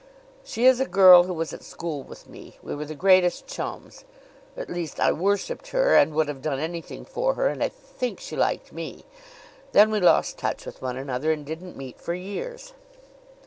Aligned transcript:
"She 0.43 0.65
is 0.65 0.79
a 0.79 0.87
girl 0.87 1.25
who 1.25 1.33
was 1.35 1.53
at 1.53 1.61
school 1.61 2.01
with 2.01 2.27
me. 2.27 2.57
We 2.63 2.73
were 2.73 2.85
the 2.85 2.95
greatest 2.95 3.45
chums 3.45 4.03
at 4.57 4.67
least, 4.67 4.99
I 4.99 5.11
worshiped 5.11 5.67
her 5.67 5.93
and 5.95 6.15
would 6.15 6.27
have 6.27 6.41
done 6.41 6.57
anything 6.59 7.05
for 7.05 7.35
her; 7.35 7.49
and 7.49 7.63
I 7.63 7.69
think 7.69 8.19
she 8.19 8.35
liked 8.35 8.73
me. 8.73 9.05
Then 9.73 9.91
we 9.91 9.99
lost 9.99 10.39
touch 10.39 10.65
with 10.65 10.81
one 10.81 10.97
another 10.97 11.31
and 11.31 11.45
didn't 11.45 11.77
meet 11.77 12.01
for 12.01 12.15
years. 12.15 12.73